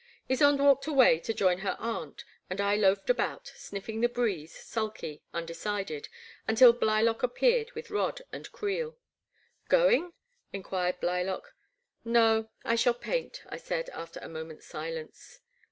[0.27, 5.21] Ysonde walked away to join her aunt and I loafed about, sniffing the breeze, sulky,
[5.31, 6.09] undecided,
[6.47, 8.97] until Blylock appeared with rod and creel.
[9.69, 10.13] Going?"
[10.53, 11.53] enquired Blylock.
[12.03, 15.39] No, I shall paint,*' I said, after a moment's silence.